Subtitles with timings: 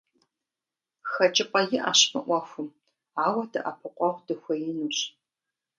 [1.11, 2.69] Хэкӏыпӏэ иӏэщ мы ӏуэхум,
[3.25, 4.97] ауэ дэӏэпыкъуэгъу дыхуеинущ.